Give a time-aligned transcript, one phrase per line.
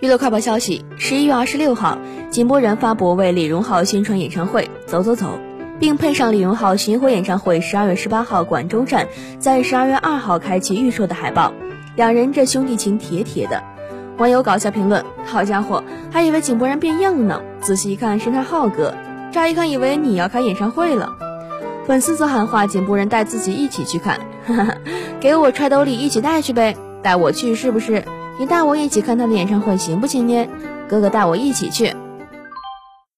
[0.00, 1.98] 娱乐快报消息：十一月二十六号，
[2.30, 5.26] 井柏然发布为李荣浩宣传演唱会《走走走》，
[5.80, 9.08] 并配上李荣浩巡回演唱会十二月十八号广州站，
[9.40, 11.52] 在十二月二号开启预售的海报。
[11.96, 13.60] 两人这兄弟情铁铁的。
[14.18, 18.94] 网友搞笑评论：好家伙，还以为井柏然变样呢，仔细一看是他浩哥。
[19.32, 21.16] 乍一看以为你要开演唱会了。
[21.88, 24.74] 粉丝则喊话井柏然带自己一起去看，哈哈，
[25.18, 28.04] 给我揣兜里一起带去呗，带我去是不是？
[28.38, 30.46] 你带我一起看他的演唱会行不行呢？
[30.88, 31.92] 哥哥带我一起去。